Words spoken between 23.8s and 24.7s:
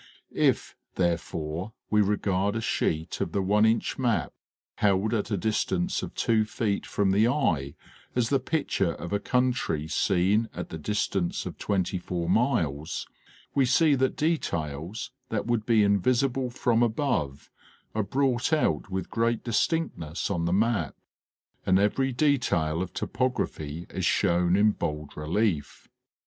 is shown 256 National Geographic Magazine.